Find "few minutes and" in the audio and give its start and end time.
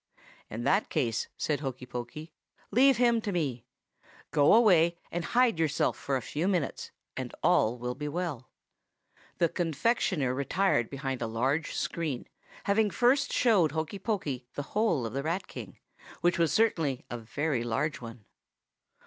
6.23-7.35